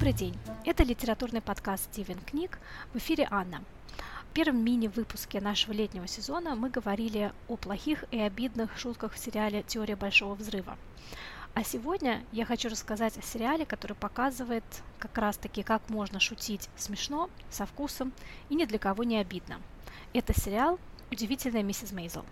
[0.00, 0.38] Добрый день!
[0.64, 2.58] Это литературный подкаст «Стивен книг».
[2.94, 3.62] В эфире Анна.
[4.30, 9.62] В первом мини-выпуске нашего летнего сезона мы говорили о плохих и обидных шутках в сериале
[9.62, 10.78] «Теория большого взрыва».
[11.52, 14.64] А сегодня я хочу рассказать о сериале, который показывает
[14.98, 18.14] как раз-таки, как можно шутить смешно, со вкусом
[18.48, 19.60] и ни для кого не обидно.
[20.14, 20.78] Это сериал
[21.10, 22.24] «Удивительная миссис Мейзел».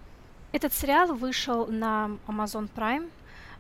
[0.53, 3.11] Этот сериал вышел на Amazon Prime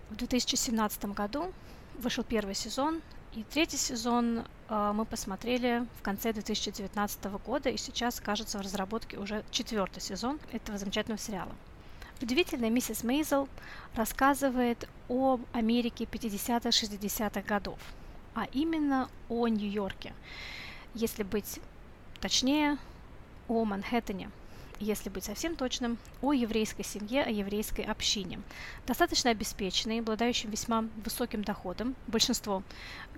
[0.09, 1.53] в 2017 году.
[1.99, 3.03] Вышел первый сезон,
[3.35, 9.19] и третий сезон э, мы посмотрели в конце 2019 года, и сейчас, кажется, в разработке
[9.19, 11.53] уже четвертый сезон этого замечательного сериала.
[12.21, 13.49] Удивительная миссис Мейзел
[13.95, 17.79] рассказывает об Америке 50-60-х годов,
[18.35, 20.13] а именно о Нью-Йорке.
[20.95, 21.61] Если быть
[22.21, 22.79] точнее,
[23.47, 24.31] о Манхэттене–
[24.81, 28.41] если быть совсем точным, о еврейской семье, о еврейской общине.
[28.87, 32.63] Достаточно обеспеченные, обладающие весьма высоким доходом, большинство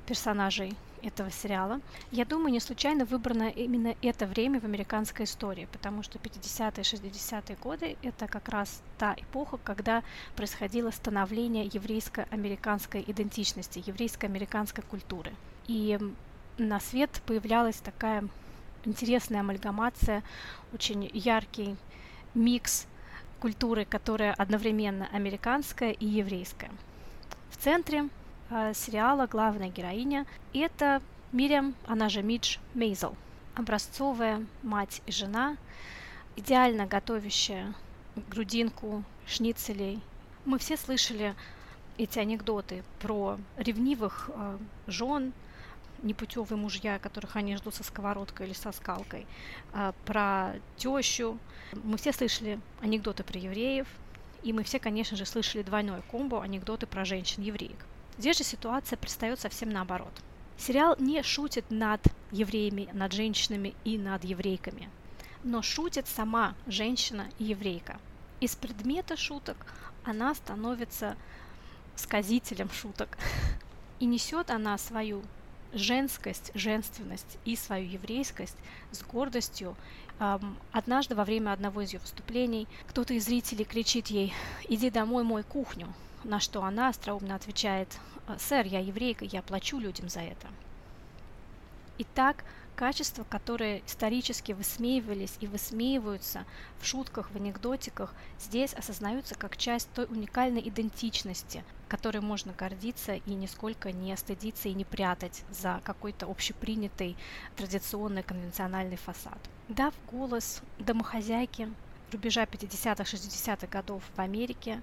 [0.07, 1.81] персонажей этого сериала.
[2.11, 7.57] Я думаю, не случайно выбрано именно это время в американской истории, потому что 50-е, 60-е
[7.57, 10.03] годы– это как раз та эпоха, когда
[10.37, 15.33] происходило становление еврейско-американской идентичности, еврейско-американской культуры.
[15.67, 15.99] И
[16.59, 18.29] на свет появлялась такая
[18.85, 20.23] интересная амальгамация,
[20.73, 21.77] очень яркий
[22.35, 22.87] микс
[23.41, 26.71] культуры, которая одновременно американская и еврейская.
[27.51, 28.09] В центре
[28.51, 33.17] э, сериала главная героиня– это Мириам, она же Мидж Мейзел,
[33.55, 35.57] образцовая мать и жена,
[36.37, 37.75] идеально готовящая
[38.29, 40.01] грудинку, шницелей.
[40.45, 41.35] Мы все слышали
[41.99, 45.33] эти анекдоты про ревнивых э, жен,
[46.03, 49.27] непутевые мужья, которых они ждут со сковородкой или со скалкой,
[49.73, 51.39] а, про тещу.
[51.85, 53.87] Мы все слышали анекдоты про евреев,
[54.43, 57.87] и мы все, конечно же, слышали двойное комбо анекдоты про женщин-евреек.
[58.19, 60.13] Здесь же ситуация предстает совсем наоборот.
[60.59, 64.91] Сериал не шутит над евреями, над женщинами и над еврейками,
[65.43, 67.99] но шутит сама женщина и еврейка.
[68.41, 69.67] Из предмета шуток
[70.05, 71.17] она становится
[71.97, 73.19] сказителем шуток.
[74.01, 75.23] И несет она свою
[75.73, 78.57] женскость, женственность и свою еврейскость
[78.91, 79.77] с гордостью.
[80.73, 84.35] Однажды во время одного из ее выступлений кто-то из зрителей кричит ей
[84.69, 85.93] «Иди домой, мой кухню»,
[86.25, 87.99] на что она остроумно отвечает
[88.39, 90.47] «Сэр, я еврейка, я плачу людям за это».
[91.99, 92.45] Итак,
[92.77, 96.47] качества, которые исторически высмеивались и высмеиваются
[96.81, 103.35] в шутках, в анекдотиках, здесь осознаются как часть той уникальной идентичности, которой можно гордиться и
[103.35, 107.17] нисколько не стыдиться и не прятать за какой-то общепринятый
[107.57, 109.39] традиционный конвенциональный фасад.
[109.69, 111.69] Дав голос домохозяйке
[112.13, 114.81] рубежа 50-х, 60-х годов в Америке,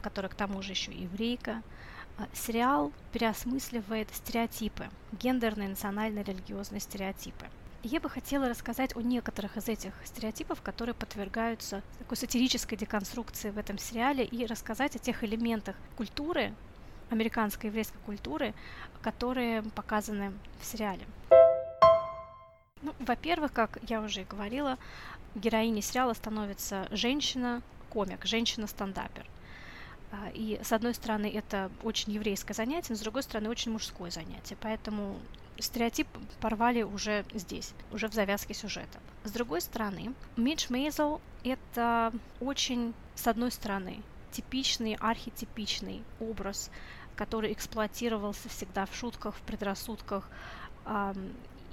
[0.00, 1.62] которая к тому же еще еврейка,
[2.18, 7.46] а, сериал переосмысливает стереотипы, гендерные, национальные, религиозные стереотипы.
[7.84, 13.58] Я бы хотела рассказать о некоторых из этих стереотипов, которые подвергаются такой сатирической деконструкции в
[13.58, 16.54] этом сериале, и рассказать о тех элементах культуры,
[17.10, 18.54] американской еврейской культуры,
[19.02, 21.04] которые показаны в сериале.
[22.82, 24.78] Ну, во-первых, как я уже и говорила,
[25.34, 29.26] героиней сериала становится женщина-комик, женщина-стендапер.
[30.12, 34.12] А, и с одной стороны это очень еврейское занятие, но с другой стороны очень мужское
[34.12, 34.56] занятие.
[34.60, 35.18] Поэтому
[35.58, 36.08] стереотип
[36.40, 39.00] порвали уже здесь, уже в завязке сюжета.
[39.24, 44.02] С другой стороны, Мидж Мейзел это очень, с одной стороны,
[44.32, 46.70] типичный, архетипичный образ,
[47.16, 50.28] который эксплуатировался всегда в шутках, в предрассудках,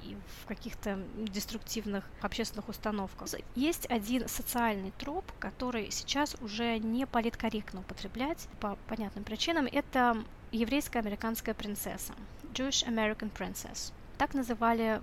[0.04, 3.30] и в каких-то деструктивных общественных установках.
[3.56, 9.66] Есть один социальный троп, который сейчас уже не политкорректно употреблять по понятным причинам.
[9.66, 12.14] Это еврейская американская принцесса,
[12.54, 13.92] Jewish American Princess.
[14.18, 15.02] Так называли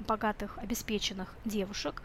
[0.00, 2.02] богатых, обеспеченных девушек,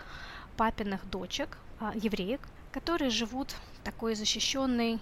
[0.57, 4.99] папиных дочек, а, евреек, которые живут такой защищенной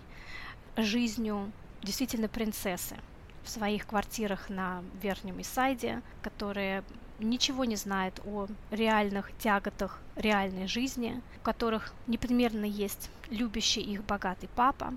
[0.78, 1.52] жизнью
[1.84, 2.96] действительно принцессы
[3.44, 6.84] в своих квартирах на Верхнем Исайде, которые
[7.20, 14.50] ничего не знает о реальных тяготах реальной жизни, у которых непременно есть любящий их богатый
[14.56, 14.94] папа,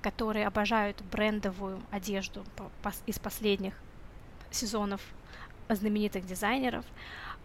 [0.00, 2.44] которые обожают брендовую одежду
[3.06, 3.74] из последних
[4.52, 5.00] сезонов
[5.68, 6.84] знаменитых дизайнеров,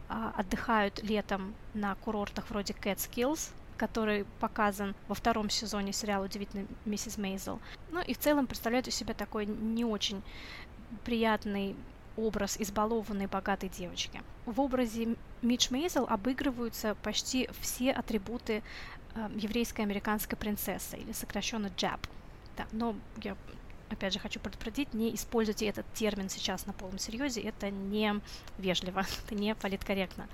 [0.09, 7.17] а, отдыхают летом на курортах вроде Catskills, который показан во втором сезоне сериала «Удивительная миссис
[7.17, 7.59] Мейзел».
[7.91, 10.21] Ну и в целом представляют из себя такой не очень
[11.03, 11.75] приятный
[12.15, 14.21] образ избалованной богатой девочки.
[14.45, 18.63] В образе Мидж Мейзел обыгрываются почти все атрибуты
[19.13, 21.99] э, еврейской американской принцессы, или сокращенно Джаб.
[22.57, 23.35] Да, но я
[23.89, 28.19] опять же, хочу предупредить, не используйте этот термин сейчас на полном серьезе, это не
[28.57, 30.27] вежливо, это не политкорректно.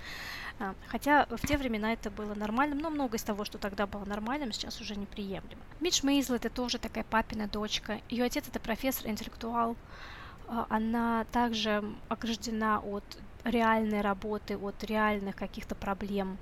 [0.60, 4.06] А, хотя в те времена это было нормальным, но много из того, что тогда было
[4.06, 5.62] нормальным, сейчас уже неприемлемо.
[5.80, 8.00] Мидж Мейзл это тоже такая папина дочка.
[8.10, 9.76] Ее отец это профессор, интеллектуал.
[10.48, 13.04] А, она также ограждена от
[13.44, 16.38] реальной работы, от реальных каких-то проблем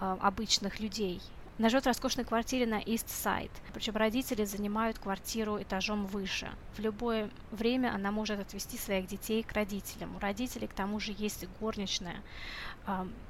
[0.00, 1.20] а, обычных людей.
[1.58, 3.50] Она живет в роскошной квартире на East Side.
[3.74, 6.50] Причем родители занимают квартиру этажом выше.
[6.74, 10.16] В любое время она может отвезти своих детей к родителям.
[10.16, 12.22] У родителей к тому же есть горничная.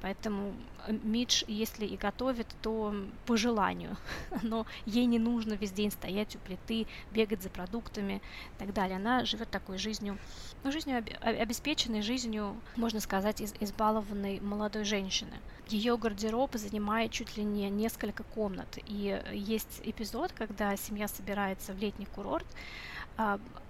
[0.01, 0.53] Поэтому
[0.87, 2.93] э, Мидж, если и готовит, то
[3.25, 3.97] по желанию.
[4.41, 8.21] Но ей не нужно весь день стоять у плиты, бегать за продуктами
[8.55, 8.97] и так далее.
[8.97, 10.17] Она живет такой жизнью,
[10.63, 15.33] ну, жизнью обеспеченной, жизнью, можно сказать, из избалованной молодой женщины.
[15.67, 18.77] Ее гардероб занимает чуть ли не несколько комнат.
[18.85, 22.45] И есть эпизод, когда семья собирается в летний курорт,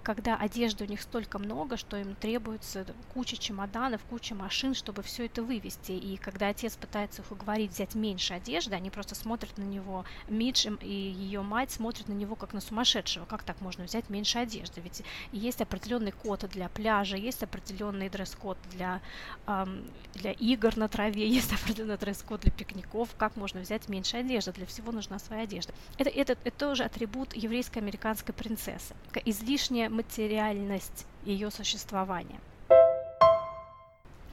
[0.04, 5.26] когда одежды у них столько много, что им требуется куча чемоданов, куча машин, чтобы все
[5.26, 5.92] это вывести.
[5.92, 10.68] И когда отец пытается их уговорить взять меньше одежды, они просто смотрят на него, Мидж
[10.80, 13.24] и ее мать смотрят на него как на сумасшедшего.
[13.24, 14.82] Как так можно взять меньше одежды?
[14.82, 15.02] Ведь
[15.32, 19.00] есть определенный код для пляжа, есть определенный дресс-код для,
[19.46, 23.08] эм, для игр на траве, есть определенный дресс-код для пикников.
[23.16, 24.52] Как можно взять меньше одежды?
[24.52, 25.72] Для всего нужна своя одежда.
[25.96, 28.94] Это, это, это тоже атрибут еврейско-американской принцессы.
[29.34, 32.38] Излишняя материальность ее существования.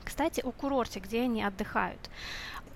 [0.03, 2.11] Кстати, о курорте, где они отдыхают.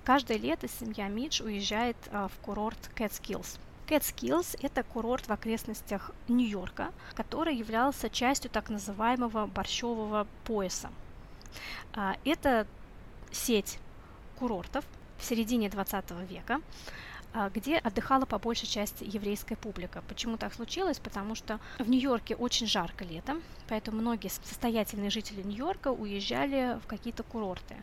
[0.02, 3.60] Каждое лето семья Мидж уезжает а, в курорт Catskills.
[3.86, 10.90] Catskills– это курорт в окрестностях Нью-Йорка, который являлся частью так называемого борщевого пояса.
[11.94, 12.66] А, это
[13.30, 13.78] сеть
[14.36, 14.84] курортов
[15.18, 16.60] в середине 20 века,
[17.54, 20.02] где отдыхала по большей части еврейская публика.
[20.08, 20.98] Почему так случилось?
[20.98, 27.22] Потому что в Нью-Йорке очень жарко летом, поэтому многие состоятельные жители Нью-Йорка уезжали в какие-то
[27.22, 27.76] курорты.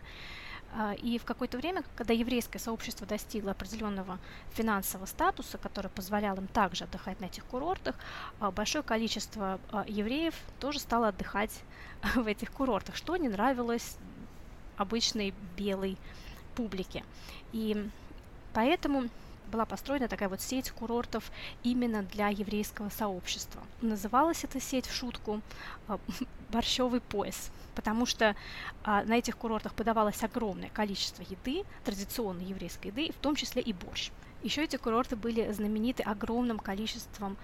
[0.76, 4.18] А, и в какое-то время, когда еврейское сообщество достигло определенного
[4.54, 7.96] финансового статуса, который позволял им также отдыхать на этих курортах,
[8.40, 11.52] а, большое количество евреев тоже стало отдыхать
[12.16, 13.98] в этих курортах, что не нравилось
[14.78, 15.98] обычной белой
[16.56, 17.04] публике.
[17.52, 17.88] И
[18.54, 19.10] поэтому
[19.54, 23.62] была построена такая вот сеть курортов именно для еврейского сообщества.
[23.82, 25.42] Называлась эта сеть в шутку
[25.88, 26.00] а,
[26.50, 28.36] «Борщевый пояс», потому что
[28.84, 33.74] а, на этих курортах подавалось огромное количество еды, традиционной еврейской еды, в том числе и
[33.74, 34.10] борщ.
[34.42, 37.38] Еще эти курорты были знамениты огромным количеством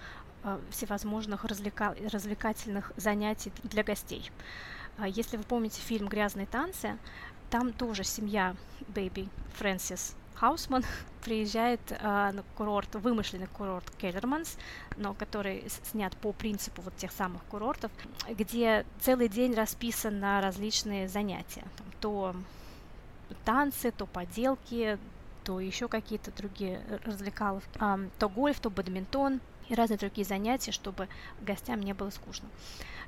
[0.43, 4.31] а, всевозможных развлека- развлекательных занятий для гостей.
[5.05, 6.97] Если вы помните фильм «Грязные танцы»,
[7.49, 8.55] там тоже семья
[8.89, 10.83] Бэйби Фрэнсис Хаусман
[11.23, 11.97] приезжает э,
[12.31, 14.57] на курорт, вымышленный курорт Келлерманс,
[14.97, 17.91] но который снят по принципу вот тех самых курортов,
[18.29, 21.65] где целый день расписан на различные занятия.
[21.77, 22.35] Там, то
[23.43, 24.97] танцы, то поделки,
[25.43, 31.07] то еще какие-то другие развлекаловки, а, то гольф, то бадминтон и разные другие занятия, чтобы
[31.41, 32.47] гостям не было скучно.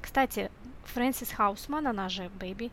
[0.02, 0.52] Кстати,
[0.86, 2.72] Фрэнсис Хаусман, она же Бэйби,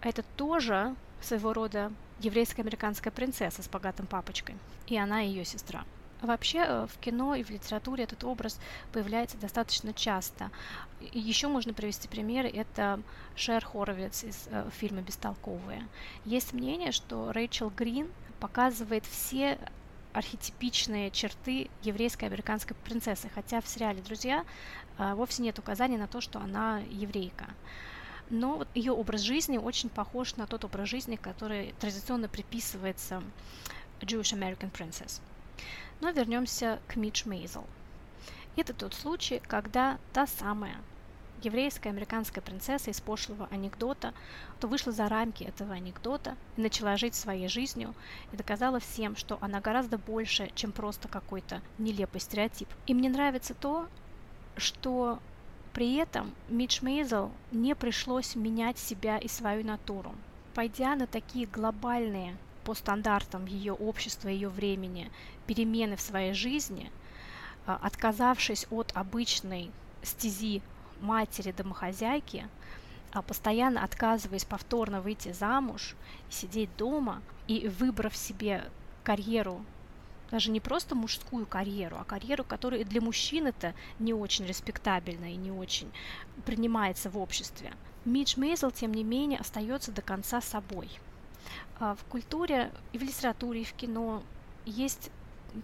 [0.00, 4.56] это тоже своего рода еврейская американская принцесса с богатым папочкой,
[4.86, 5.84] и она ее сестра.
[6.20, 8.58] Вообще э, в кино и в литературе этот образ
[8.92, 10.50] появляется достаточно часто.
[11.12, 12.48] Еще можно привести примеры.
[12.48, 13.00] Это
[13.36, 15.86] Шер Хоровиц из э, фильма «Бестолковые».
[16.24, 18.08] Есть мнение, что Рэйчел Грин
[18.40, 19.58] показывает все
[20.12, 24.44] архетипичные черты еврейской американской принцессы, хотя в сериале «Друзья»
[24.98, 27.46] э, вовсе нет указаний на то, что она еврейка
[28.30, 33.22] но вот ее образ жизни очень похож на тот образ жизни, который традиционно приписывается
[34.00, 35.20] Jewish American Princess.
[36.00, 37.66] Но вернемся к Мидж Мейзел.
[38.56, 40.76] Это тот случай, когда та самая
[41.42, 44.12] еврейская американская принцесса из пошлого анекдота,
[44.60, 47.94] то вышла за рамки этого анекдота и начала жить своей жизнью
[48.32, 52.68] и доказала всем, что она гораздо больше, чем просто какой-то нелепый стереотип.
[52.86, 53.88] И мне нравится то,
[54.56, 55.20] что
[55.78, 60.12] при этом Мидж Мейзел не пришлось менять себя и свою натуру.
[60.52, 65.08] Пойдя на такие глобальные по стандартам ее общества, ее времени,
[65.46, 66.90] перемены в своей жизни,
[67.64, 69.70] а, отказавшись от обычной
[70.02, 70.62] стези
[71.00, 72.48] матери-домохозяйки,
[73.12, 75.94] а постоянно отказываясь повторно выйти замуж,
[76.28, 78.64] сидеть дома и выбрав себе
[79.04, 79.64] карьеру
[80.30, 85.36] даже не просто мужскую карьеру, а карьеру, которая для мужчин это не очень респектабельна и
[85.36, 85.90] не очень
[86.44, 87.72] принимается в обществе.
[88.04, 90.88] Мидж Мейзел, тем не менее, остается до конца собой.
[91.80, 94.22] А, в культуре и в литературе, и в кино
[94.64, 95.10] есть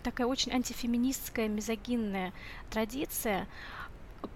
[0.02, 2.32] такая очень антифеминистская, мизогинная
[2.70, 3.46] традиция,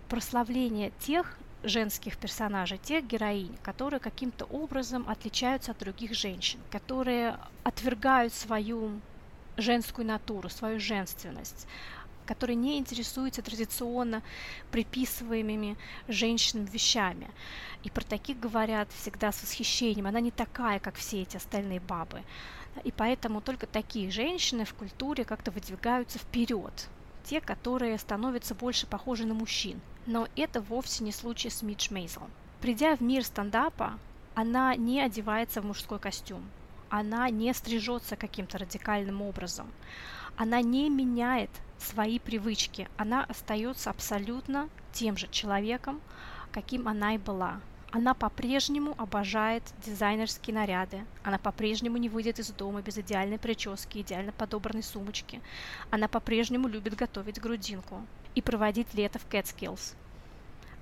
[0.08, 8.32] прославление тех женских персонажей, тех героинь, которые каким-то образом отличаются от других женщин, которые отвергают
[8.32, 9.00] свою
[9.58, 11.66] женскую натуру, свою женственность,
[12.26, 14.22] которые не интересуются традиционно
[14.70, 15.76] приписываемыми
[16.08, 17.28] женщинам вещами.
[17.84, 20.06] И про таких говорят всегда с восхищением.
[20.06, 22.22] Она не такая, как все эти остальные бабы.
[22.84, 26.88] И поэтому только такие женщины в культуре как-то выдвигаются вперед.
[27.24, 29.80] Те, которые становятся больше похожи на мужчин.
[30.06, 32.28] Но это вовсе не случай с Мидж Мейзел.
[32.60, 33.98] Придя в мир стендапа,
[34.34, 36.42] она не одевается в мужской костюм.
[36.90, 39.70] Она не стрижется каким-то радикальным образом.
[40.36, 42.88] Она не меняет свои привычки.
[42.96, 46.00] Она остается абсолютно тем же человеком,
[46.52, 47.60] каким она и была.
[47.90, 51.04] Она по-прежнему обожает дизайнерские наряды.
[51.22, 55.40] Она по-прежнему не выйдет из дома без идеальной прически, идеально подобранной сумочки.
[55.90, 58.02] Она по-прежнему любит готовить грудинку
[58.34, 59.94] и проводить лето в Catskills.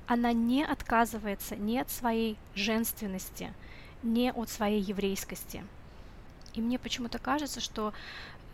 [0.08, 3.52] Она не отказывается ни от своей женственности,
[4.02, 5.64] ни от своей еврейскости.
[6.56, 7.92] И мне почему-то кажется, что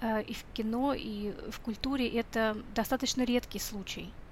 [0.01, 4.13] э, и в кино, и в культуре это достаточно редкий случай–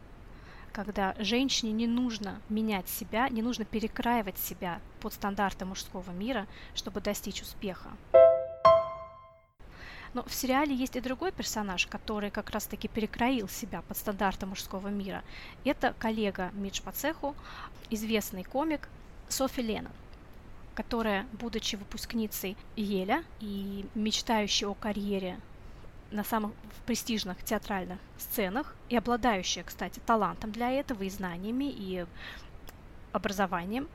[0.73, 7.01] когда женщине не нужно менять себя, не нужно перекраивать себя под стандарты мужского мира, чтобы
[7.01, 7.91] достичь успеха.
[10.13, 14.89] Но в сериале есть и другой персонаж, который как раз-таки перекроил себя под стандарты мужского
[14.89, 15.23] мира.
[15.65, 17.37] Это коллега Мидж по цеху,
[17.91, 18.89] известный комик
[19.29, 19.93] Софи Леннон
[20.81, 25.39] которая, будучи выпускницей Еля и мечтающей о карьере
[26.11, 26.53] на самых
[26.87, 32.07] престижных театральных сценах и обладающая, кстати, талантом для этого и знаниями, и
[33.13, 33.89] образованием,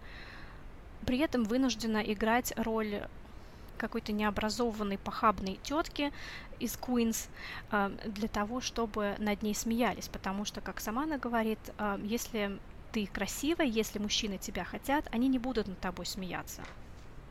[1.08, 3.02] при этом вынуждена играть роль
[3.80, 6.14] какой-то необразованной похабной тетки
[6.60, 7.30] из Queens
[7.72, 12.60] э, для того, чтобы над ней смеялись, потому что, как сама она говорит, э, если
[12.96, 16.64] ты красивая, если мужчины тебя хотят, они не будут над тобой смеяться.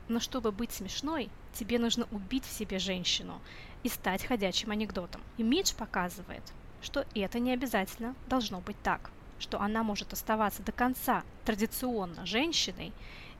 [0.08, 3.40] Но чтобы быть смешной, тебе нужно убить в себе женщину
[3.82, 5.22] и стать ходячим анекдотом.
[5.38, 6.42] И Мидж показывает,
[6.82, 12.92] что это не обязательно должно быть так, что она может оставаться до конца традиционно женщиной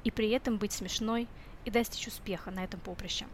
[0.02, 1.28] и при этом быть смешной
[1.66, 3.26] и достичь успеха на этом поприще.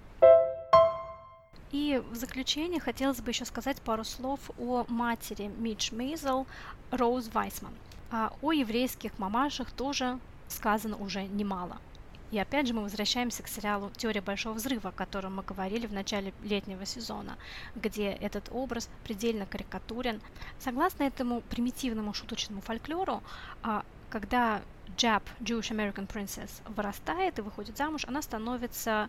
[1.70, 6.48] И в заключение хотелось бы еще сказать пару слов о матери Мидж Мейзел,
[6.90, 7.72] Роуз Вайсман.
[8.10, 11.78] А о еврейских мамашах тоже сказано уже немало–
[12.30, 15.92] и опять же мы возвращаемся к сериалу «Теория большого взрыва», о котором мы говорили в
[15.92, 17.36] начале летнего сезона,
[17.74, 20.20] где этот образ предельно карикатурен.
[20.60, 23.22] Согласно этому примитивному шуточному фольклору,
[23.62, 24.62] а, когда
[24.96, 29.08] Jab, Jewish American Princess, вырастает и выходит замуж, она становится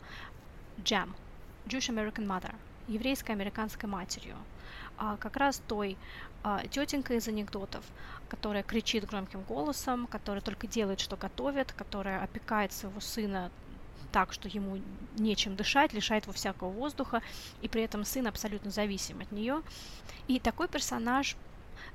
[0.79, 1.10] Jam,
[1.67, 2.55] Jewish American Mother,
[2.88, 4.36] еврейской американской матерью.
[5.03, 5.98] А как раз той
[6.43, 7.84] а, тетенька из анекдотов,
[8.29, 13.50] которая кричит громким голосом, которая только делает, что готовит, которая опекает своего сына
[14.12, 14.79] так, что ему
[15.17, 17.24] нечем дышать, лишает его всякого воздуха,
[17.63, 19.63] и при этом сын абсолютно зависим от нее.
[20.27, 21.36] И такой персонаж,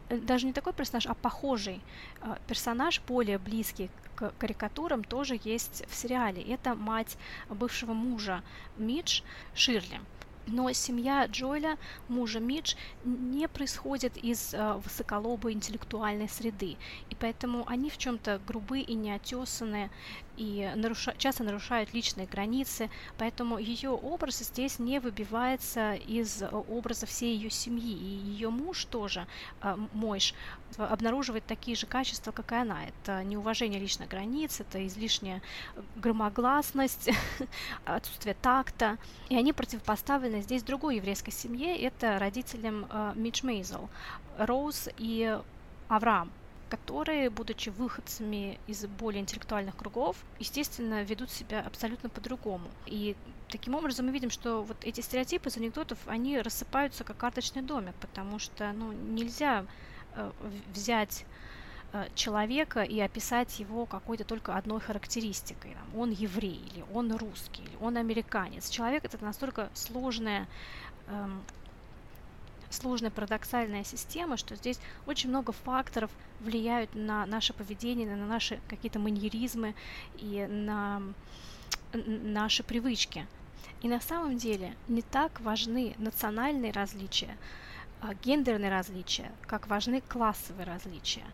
[0.08, 1.80] э, даже не такой персонаж, а похожий
[2.22, 6.42] э, персонаж, более близкий к карикатурам, тоже есть в сериале.
[6.42, 7.16] Это мать
[7.48, 8.42] бывшего мужа
[8.76, 9.22] Мидж
[9.54, 10.00] Ширли.
[10.46, 11.76] Но семья Джоэля,
[12.08, 12.74] мужа Мидж,
[13.04, 16.76] не происходит из э, высоколобой интеллектуальной среды.
[17.10, 19.90] И поэтому они в чем-то грубые и неотесанные,
[20.36, 21.14] и наруша...
[21.18, 27.50] часто нарушают личные границы, поэтому ее образ здесь не выбивается из э, образа всей ее
[27.50, 27.92] семьи.
[27.92, 29.26] И ее муж тоже,
[29.62, 30.34] э, Мойш,
[30.76, 32.84] обнаруживает такие же качества, как и она.
[32.84, 35.42] Это неуважение личных границ, это излишняя
[35.96, 37.10] громогласность,
[37.84, 38.98] отсутствие такта.
[39.28, 43.88] И они противопоставлены здесь другой еврейской семье, это родителям э, Мидж Мейзел,
[44.38, 45.38] Роуз и
[45.88, 46.30] Авраам
[46.68, 52.68] которые, будучи выходцами из более интеллектуальных кругов, естественно, ведут себя абсолютно по-другому.
[52.86, 53.16] И
[53.48, 57.94] таким образом мы видим, что вот эти стереотипы из анекдотов, они рассыпаются как карточный домик,
[58.00, 59.64] потому что ну, нельзя
[60.14, 60.30] э,
[60.74, 61.24] взять
[61.92, 65.76] э, человека и описать его какой-то только одной характеристикой.
[65.94, 68.68] Он еврей, или он русский, или он американец.
[68.68, 70.48] Человек это настолько сложная
[71.06, 71.42] эм,
[72.70, 78.98] сложная парадоксальная система, что здесь очень много факторов влияют на наше поведение, на наши какие-то
[78.98, 79.74] маньеризмы
[80.18, 81.02] и на
[81.92, 83.26] наши привычки.
[83.82, 87.36] И на самом деле не так важны национальные различия,
[88.00, 91.24] а гендерные различия, как важны классовые различия.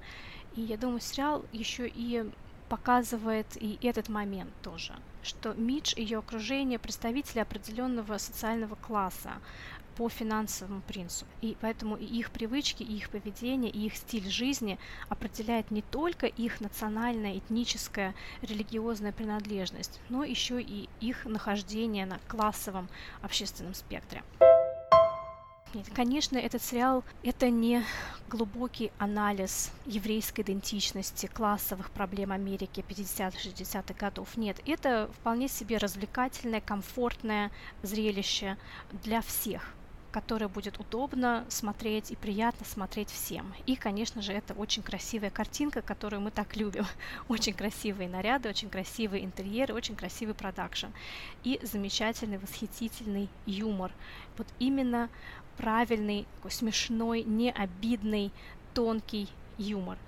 [0.56, 2.30] И я думаю, сериал еще и
[2.68, 9.32] показывает и этот момент тоже, что Мидж и ее окружение представители определенного социального класса,
[9.96, 11.30] по финансовому принципу.
[11.40, 16.26] И поэтому и их привычки, и их поведение, и их стиль жизни определяет не только
[16.26, 22.88] их национальная, этническая, религиозная принадлежность, но еще и их нахождение на классовом
[23.22, 24.22] общественном спектре.
[25.75, 27.82] Нет, конечно, этот сериал– это не
[28.28, 34.37] глубокий анализ еврейской идентичности, классовых проблем Америки 50-60-х годов.
[34.37, 37.50] Нет, это вполне себе развлекательное, комфортное
[37.82, 38.58] зрелище
[39.02, 39.75] для всех
[40.12, 43.52] которое будет удобно смотреть и приятно смотреть всем.
[43.66, 46.85] И, конечно же, это очень красивая картинка, которую мы так любим.
[47.28, 50.88] Очень красивые наряды, очень красивые интерьеры, очень красивый продакшн.
[51.45, 53.90] И замечательный, восхитительный юмор.
[54.37, 55.09] Вот именно
[55.57, 58.31] правильный, такой смешной, необидный,
[58.75, 59.28] тонкий
[59.59, 59.99] юмор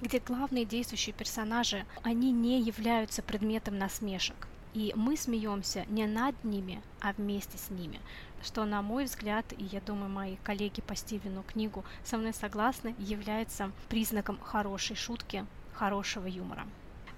[0.00, 4.46] где главные действующие персонажи, они не являются предметом насмешек.
[4.74, 7.98] И мы смеемся не над ними, а вместе с ними.
[8.42, 12.94] Что, на мой взгляд, и я думаю, мои коллеги по Стивену книгу со мной согласны,
[12.98, 16.66] является признаком хорошей шутки, хорошего юмора.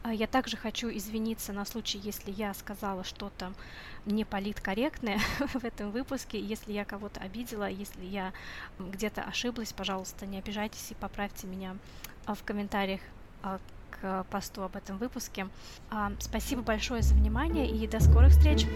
[0.02, 3.52] А я также хочу извиниться на случай, если я сказала что-то
[4.06, 5.20] не политкорректное
[5.54, 6.40] в этом выпуске.
[6.40, 8.32] Если я кого-то обидела, если я
[8.78, 11.76] где-то ошиблась, пожалуйста, не обижайтесь и поправьте меня
[12.26, 13.00] а, в комментариях
[13.42, 13.58] а,
[13.90, 15.48] к посту об этом выпуске.
[16.20, 18.66] Спасибо большое за внимание и до скорых встреч!